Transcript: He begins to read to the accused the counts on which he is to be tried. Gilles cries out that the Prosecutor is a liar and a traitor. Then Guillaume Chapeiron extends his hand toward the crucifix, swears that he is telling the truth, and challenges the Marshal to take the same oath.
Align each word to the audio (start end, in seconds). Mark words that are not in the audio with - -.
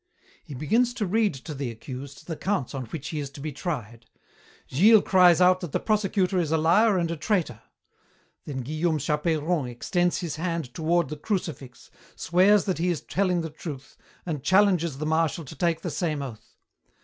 He 0.43 0.55
begins 0.55 0.95
to 0.95 1.05
read 1.05 1.35
to 1.35 1.53
the 1.53 1.69
accused 1.69 2.25
the 2.25 2.35
counts 2.35 2.73
on 2.73 2.85
which 2.85 3.09
he 3.09 3.19
is 3.19 3.29
to 3.29 3.39
be 3.39 3.51
tried. 3.51 4.07
Gilles 4.67 5.03
cries 5.03 5.39
out 5.39 5.59
that 5.59 5.73
the 5.73 5.79
Prosecutor 5.79 6.39
is 6.39 6.51
a 6.51 6.57
liar 6.57 6.97
and 6.97 7.11
a 7.11 7.15
traitor. 7.15 7.61
Then 8.45 8.61
Guillaume 8.61 8.97
Chapeiron 8.97 9.67
extends 9.67 10.17
his 10.21 10.37
hand 10.37 10.73
toward 10.73 11.09
the 11.09 11.17
crucifix, 11.17 11.91
swears 12.15 12.65
that 12.65 12.79
he 12.79 12.89
is 12.89 13.01
telling 13.01 13.41
the 13.41 13.51
truth, 13.51 13.95
and 14.25 14.41
challenges 14.41 14.97
the 14.97 15.05
Marshal 15.05 15.45
to 15.45 15.55
take 15.55 15.81
the 15.81 15.91
same 15.91 16.23
oath. 16.23 16.55